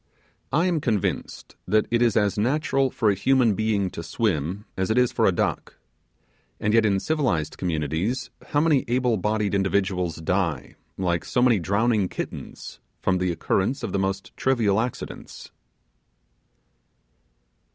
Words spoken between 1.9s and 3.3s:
it is as natural for a